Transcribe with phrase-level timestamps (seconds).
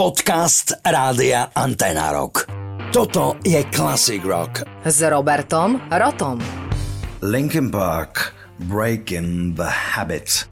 [0.00, 2.48] Podcast Rádia Antena Rock.
[2.88, 4.64] Toto je Classic Rock.
[4.80, 6.40] S Robertom Rotom.
[7.20, 10.48] Linkin Park, Breaking the Habit.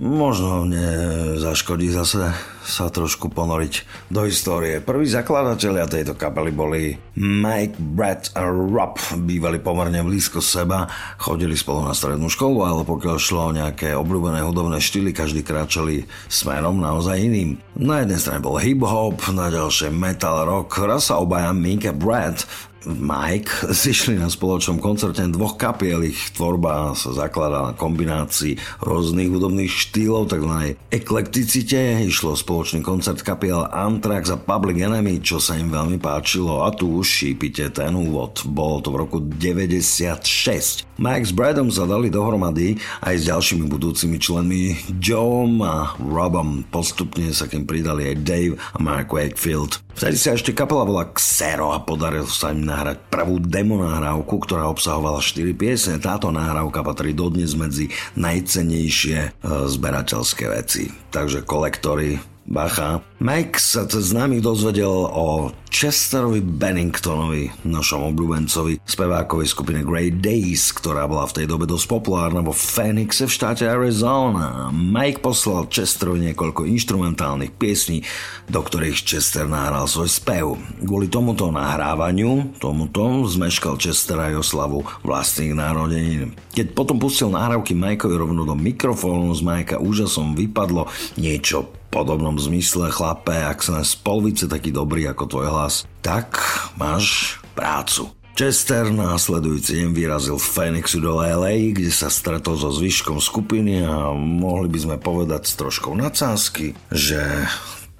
[0.00, 0.88] Možno mne
[1.36, 2.32] zaškodí zase
[2.64, 4.80] sa trošku ponoriť do histórie.
[4.80, 8.96] Prví zakladatelia tejto kapely boli Mike, Brad a Rob.
[9.20, 10.88] Bývali pomerne blízko seba,
[11.20, 16.08] chodili spolu na strednú školu, ale pokiaľ šlo o nejaké obľúbené hudobné štýly, každý kráčali
[16.32, 17.60] smerom naozaj iným.
[17.76, 20.72] Na jednej strane bol hip-hop, na ďalšej metal rock.
[20.80, 22.40] Raz sa obaja Mike a Brad
[22.86, 26.02] Mike zišli na spoločnom koncerte dvoch kapiel.
[26.06, 30.74] Ich tvorba sa zakladá na kombinácii rôznych hudobných štýlov, tzv.
[30.90, 32.02] eklekticite.
[32.02, 36.66] Išlo spoločný koncert kapiel Anthrax a Public Enemy, čo sa im veľmi páčilo.
[36.66, 38.42] A tu už šípite ten úvod.
[38.46, 40.86] Bolo to v roku 96.
[40.98, 46.62] Mike s Bradom sa dali dohromady aj s ďalšími budúcimi členmi Joeom a Robom.
[46.68, 49.82] Postupne sa k nim pridali aj Dave a Mark Wakefield.
[49.92, 54.66] Vtedy sa ešte kapela volá Xero a podarilo sa im nahrať prvú demo nahrávku, ktorá
[54.72, 56.00] obsahovala 4 piesne.
[56.00, 59.30] Táto nahrávka patrí dodnes medzi najcenejšie e,
[59.68, 60.88] zberateľské veci.
[61.12, 62.16] Takže kolektory
[62.48, 63.04] Bacha.
[63.22, 71.06] Mike sa cez známych dozvedel o Chesterovi Benningtonovi, našom obľúbencovi, spevákovej skupine Great Days, ktorá
[71.06, 74.74] bola v tej dobe dosť populárna vo Phoenixe v štáte Arizona.
[74.74, 78.02] Mike poslal Chesterovi niekoľko instrumentálnych piesní,
[78.50, 80.58] do ktorých Chester nahral svoj spev.
[80.82, 86.34] Kvôli tomuto nahrávaniu, tomuto, zmeškal Chester aj oslavu vlastných narodenín.
[86.58, 92.88] Keď potom pustil nahrávky Mikeovi rovno do mikrofónu, z Mikea úžasom vypadlo niečo podobnom zmysle,
[93.12, 96.40] chlape, ak sa na spolvice taký dobrý ako tvoj hlas, tak
[96.80, 98.08] máš prácu.
[98.32, 104.16] Chester následujúci deň vyrazil v Phoenixu do LA, kde sa stretol so zvyškom skupiny a
[104.16, 107.20] mohli by sme povedať s troškou nadsázky, že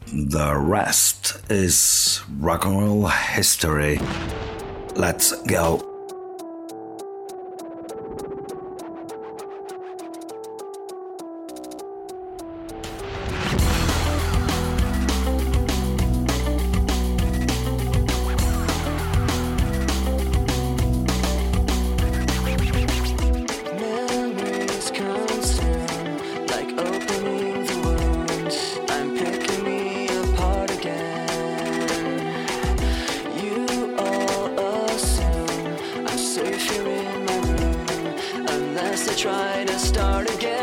[0.08, 1.76] the rest is
[2.40, 4.00] rock and roll history.
[4.96, 5.91] Let's go.
[39.16, 40.61] try to start again.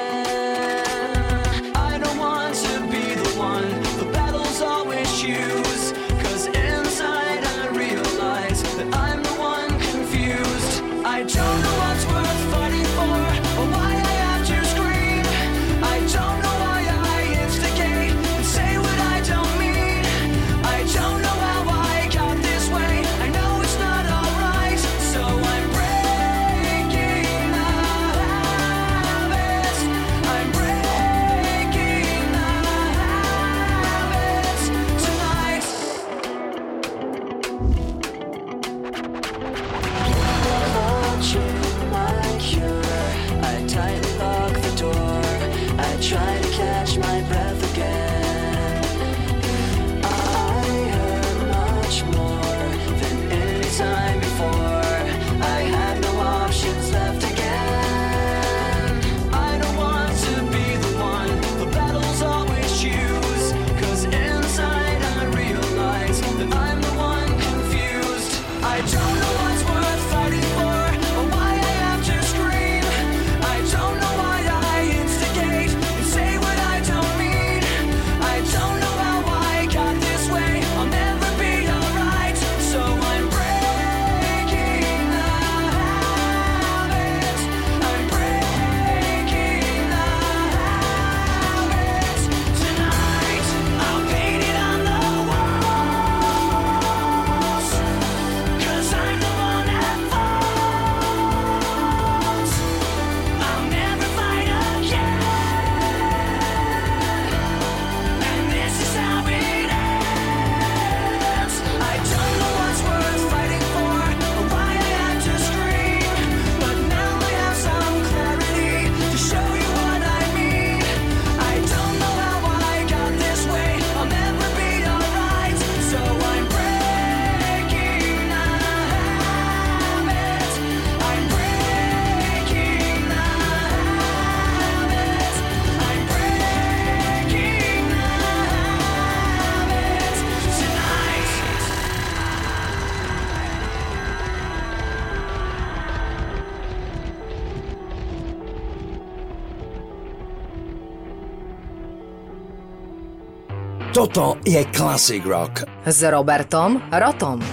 [154.00, 155.68] Toto je Classic Rock.
[155.84, 157.44] S Robertom Rotom.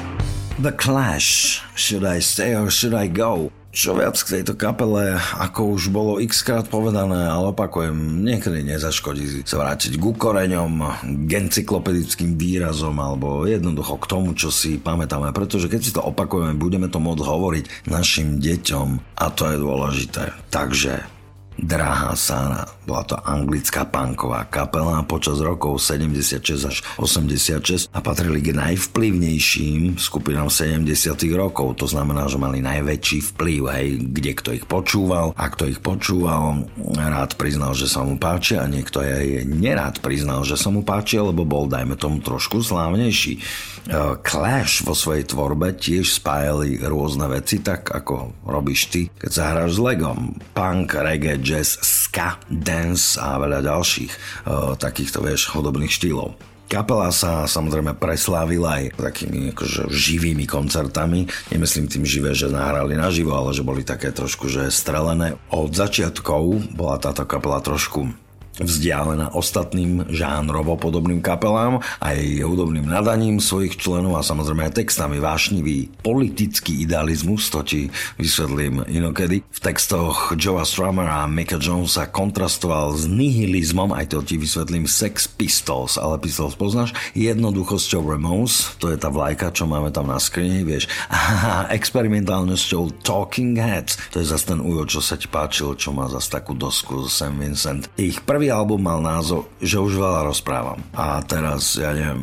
[0.63, 3.51] The Clash, Should I Stay or Should I Go?
[3.75, 9.43] Čo viac k tejto kapele, ako už bolo x krát povedané, ale opakujem, niekedy nezaškodí
[9.43, 10.87] sa vrátiť ku koreňom,
[11.27, 16.55] k encyklopedickým výrazom alebo jednoducho k tomu, čo si pamätáme, pretože keď si to opakujeme,
[16.55, 20.31] budeme to môcť hovoriť našim deťom a to je dôležité.
[20.55, 21.16] Takže
[21.57, 22.69] Drahá Sára.
[22.85, 30.53] Bola to anglická punková kapela počas rokov 76 až 86 a patrili k najvplyvnejším skupinám
[30.53, 31.81] 70 rokov.
[31.81, 36.69] To znamená, že mali najväčší vplyv, hej, kde kto ich počúval a kto ich počúval,
[36.95, 41.19] rád priznal, že sa mu páči a niekto aj nerád priznal, že sa mu páči,
[41.19, 43.41] lebo bol, dajme tomu, trošku slávnejší.
[43.87, 49.43] Uh, Clash vo svojej tvorbe tiež spájali rôzne veci, tak ako robíš ty, keď sa
[49.55, 50.35] hráš s Legom.
[50.53, 56.35] Punk, reggae, jazz, ska, dance a veľa ďalších uh, takýchto, vieš, hodobných štýlov.
[56.67, 61.31] Kapela sa samozrejme preslávila aj takými akože živými koncertami.
[61.55, 65.39] Nemyslím tým živé, že nahrali naživo, ale že boli také trošku že strelené.
[65.55, 68.26] Od začiatkov bola táto kapela trošku
[68.61, 75.93] vzdialená ostatným žánrovo podobným kapelám, aj hudobným nadaním svojich členov a samozrejme aj textami vášnivý
[76.01, 77.81] politický idealizmus, to ti
[78.17, 79.45] vysvetlím inokedy.
[79.47, 85.29] V textoch Joea Strummer a Micka Jonesa kontrastoval s nihilizmom, aj to ti vysvetlím Sex
[85.29, 90.65] Pistols, ale Pistols poznáš, jednoduchosťou Ramones, to je tá vlajka, čo máme tam na skrini,
[90.65, 95.93] vieš, a experimentálnosťou Talking Heads, to je zase ten ujo, čo sa ti páčil, čo
[95.93, 97.35] má zase takú dosku St.
[97.37, 97.89] Vincent.
[98.01, 100.79] Ich prvý Prvý album mal názov, že už veľa rozprávam.
[100.95, 102.23] A teraz, ja neviem,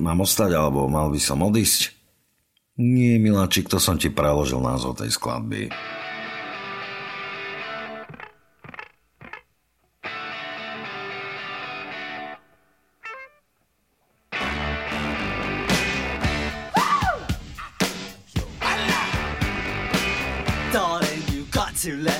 [0.00, 1.92] mám ostať, alebo mal by som odísť?
[2.80, 5.68] Nie, miláčik, to som ti preložil názov tej skladby.
[20.72, 22.19] To let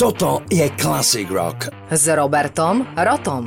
[0.00, 1.68] Toto je Classic Rock.
[1.92, 3.44] S Robertom Rotom.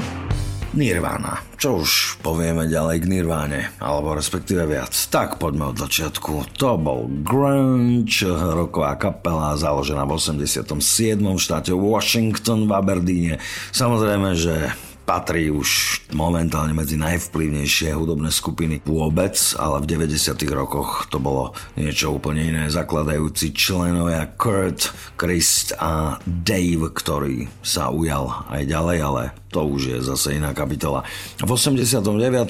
[0.77, 1.41] Nirvana.
[1.57, 4.93] Čo už povieme ďalej k Nirváne, alebo respektíve viac.
[4.93, 6.53] Tak poďme od začiatku.
[6.61, 10.77] To bol grunge, roková kapela založená v 87.
[11.25, 13.41] v štáte Washington v Aberdeene.
[13.73, 14.69] Samozrejme, že
[15.03, 22.15] patrí už momentálne medzi najvplyvnejšie hudobné skupiny vôbec, ale v 90 rokoch to bolo niečo
[22.15, 22.63] úplne iné.
[22.71, 29.97] Zakladajúci členovia Kurt, Chris a Dave, ktorý sa ujal aj ďalej, ale to už je
[30.01, 31.05] zase iná kapitola.
[31.37, 32.01] V 89.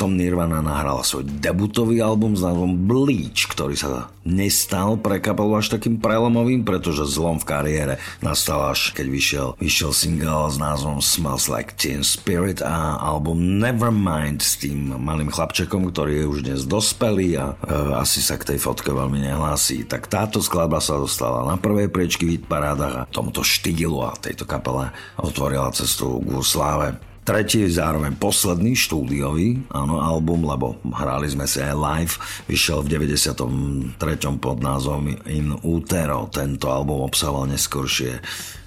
[0.07, 6.00] Nirvana nahrala svoj debutový album s názvom Bleach, ktorý sa nestal pre kapelu až takým
[6.00, 7.93] prelomovým, pretože zlom v kariére
[8.24, 14.39] nastal až keď vyšiel, vyšiel single s názvom Smells Like Teen Spirit a album Nevermind
[14.39, 17.55] s tým malým chlapčekom, ktorý je už dnes dospelý a e,
[18.00, 19.83] asi sa k tej fotke veľmi nehlási.
[19.83, 24.48] Tak táto skladba sa dostala na prvej priečky v parádach a tomuto štýlu a tejto
[24.48, 26.93] kapele otvorila cestu k sláve.
[27.24, 32.13] Tretí, zároveň posledný štúdiový áno, album, lebo hrali sme si aj live,
[32.51, 33.96] vyšiel v 93.
[34.44, 36.27] pod názvom In Utero.
[36.27, 38.20] Tento album obsahoval neskôršie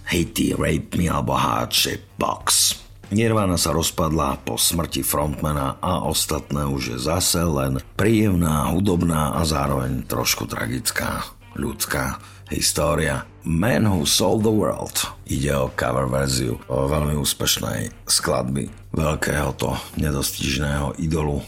[0.08, 2.72] hity Rape Me alebo Heart Shape Box.
[3.12, 9.44] Nirvana sa rozpadla po smrti frontmana a ostatné už je zase len príjemná, hudobná a
[9.44, 11.28] zároveň trošku tragická
[11.60, 12.18] ľudská
[12.50, 13.26] história.
[13.46, 15.06] Man Who Sold the World.
[15.30, 21.42] Ide o cover verziu o veľmi úspešnej skladby veľkého to nedostižného idolu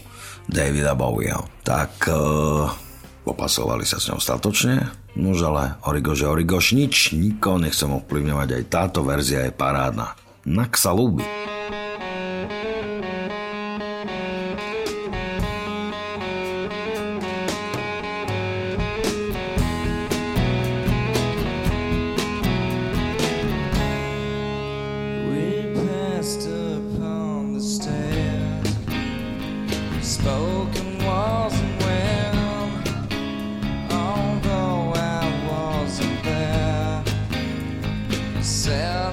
[0.47, 1.43] Davida Bowieho.
[1.61, 2.71] Tak uh,
[3.85, 9.03] sa s ňou statočne, nož ale Origo, že Origoš nič, nikoho nechcem ovplyvňovať, aj táto
[9.03, 10.15] verzia je parádna.
[10.47, 11.27] Nak sa ľúbi.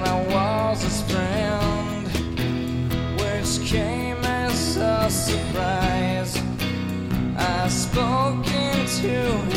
[0.09, 2.07] I was friend,
[3.19, 6.41] which came as a surprise.
[7.37, 9.56] I spoke into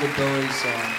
[0.00, 0.90] David Bowie's song.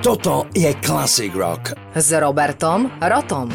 [0.00, 1.76] Toto je Classic Rock.
[1.92, 3.52] S Robertom Rotom.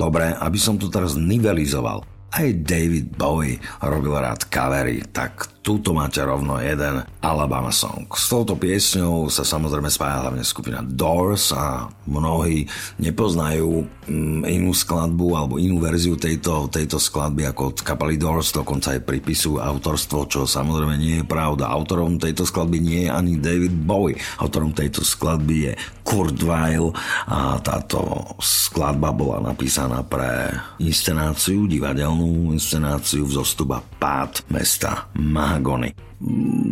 [0.00, 2.00] Dobre, aby som to teraz nivelizoval.
[2.32, 8.04] Aj David Bowie robil rád kavery, tak túto máte rovno jeden Alabama Song.
[8.12, 12.68] S touto piesňou sa samozrejme spája hlavne skupina Doors a mnohí
[13.00, 18.92] nepoznajú mm, inú skladbu alebo inú verziu tejto, tejto skladby ako od kapely Doors, dokonca
[18.92, 21.72] aj pripisujú autorstvo, čo samozrejme nie je pravda.
[21.72, 24.20] Autorom tejto skladby nie je ani David Bowie.
[24.44, 25.72] Autorom tejto skladby je
[26.14, 26.94] Kurt Weill
[27.26, 30.46] a táto skladba bola napísaná pre
[30.78, 35.90] inscenáciu, divadelnú inscenáciu vzostupa Pád mesta Mahagony.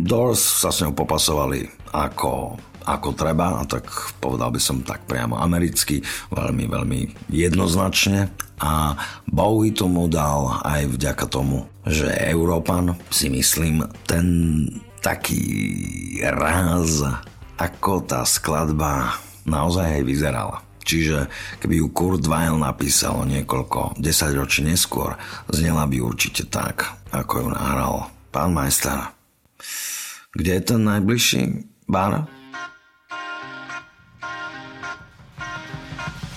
[0.07, 3.87] Doors sa s ňou popasovali ako ako treba, a tak
[4.19, 6.03] povedal by som tak priamo americky,
[6.35, 8.27] veľmi, veľmi jednoznačne.
[8.59, 8.91] A
[9.23, 14.27] Bowie tomu dal aj vďaka tomu, že Európan si myslím ten
[14.99, 15.47] taký
[16.27, 17.07] ráz,
[17.55, 20.57] ako tá skladba naozaj aj vyzerala.
[20.83, 21.31] Čiže
[21.63, 25.15] keby ju Kurt Weill napísal niekoľko desaťročí neskôr,
[25.47, 29.15] znela by určite tak, ako ju nahral pán majster.
[30.35, 31.43] Kde je ten najbližší
[31.87, 32.27] bar?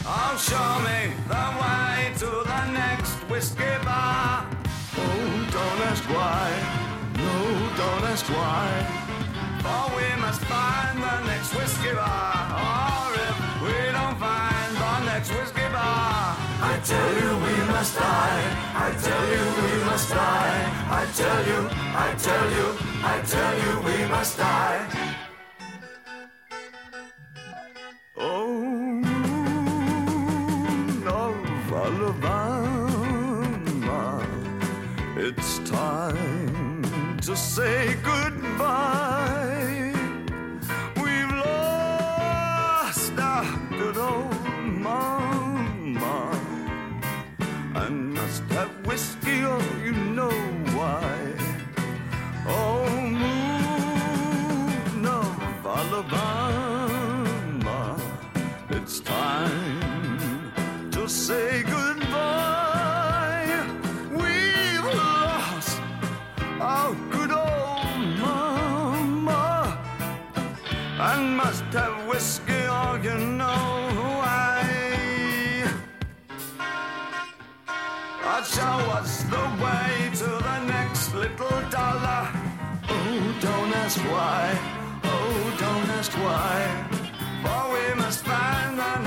[0.07, 4.47] Oh, show me the way to the next whiskey bar.
[4.95, 6.47] Oh, don't ask why.
[7.19, 7.35] No,
[7.75, 8.69] don't ask why.
[9.64, 12.36] For we must find the next whiskey bar.
[16.87, 18.42] Tell you we must die.
[18.87, 20.62] I tell you we must die.
[21.01, 21.61] I tell you,
[22.07, 22.66] I tell you,
[23.03, 24.81] I tell you we must die.
[28.16, 29.03] Oh,
[31.09, 33.25] of Alabama,
[35.16, 38.86] it's time to say goodbye.
[61.27, 63.51] Say goodbye.
[64.12, 65.81] We've lost
[66.61, 69.77] our good old mama
[71.01, 73.67] and must have whiskey, or you know
[74.21, 74.61] why.
[78.23, 82.23] Uh, show us the way to the next little dollar.
[82.89, 84.45] Oh, don't ask why.
[85.03, 86.57] Oh, don't ask why.
[87.43, 89.06] For we must find the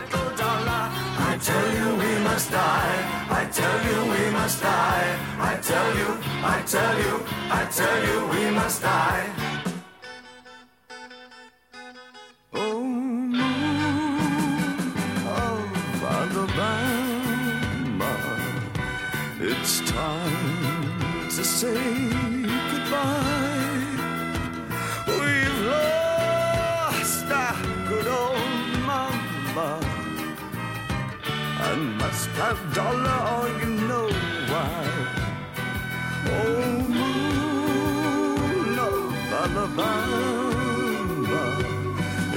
[0.00, 0.84] little dollar,
[1.30, 2.98] I tell you we must die.
[3.30, 5.18] I tell you we must die.
[5.38, 6.08] I tell you,
[6.54, 7.14] I tell you,
[7.50, 9.26] I tell you we must die.
[12.54, 12.84] Oh,
[15.36, 16.52] of oh, Alabama.
[19.40, 21.82] It's time to say
[22.70, 23.57] goodbye.
[31.78, 34.08] And must have dollar, or you know
[34.50, 34.82] why.
[36.38, 36.64] Oh,
[36.96, 38.98] moon of
[39.42, 41.44] Alabama,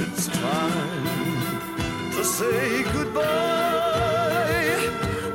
[0.04, 1.08] it's time
[2.16, 4.80] to say goodbye.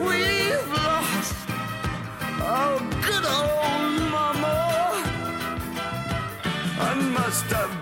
[0.09, 1.37] We've lost
[2.55, 4.59] our good old mama
[6.87, 7.73] and must have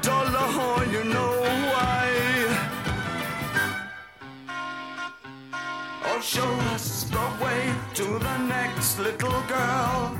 [6.16, 10.14] Oh, show us the way to the next little girl.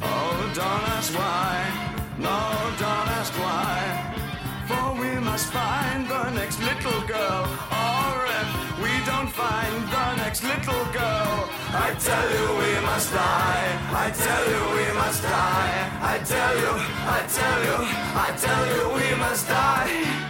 [0.00, 1.54] Oh, don't ask why.
[2.18, 2.38] No,
[2.78, 3.74] don't ask why.
[4.68, 7.42] For we must find the next little girl.
[7.66, 11.32] Or if we don't find the next little girl,
[11.74, 13.70] I tell you we must die.
[14.04, 15.74] I tell you we must die.
[16.14, 16.74] I tell you,
[17.16, 17.76] I tell you,
[18.26, 20.29] I tell you we must die.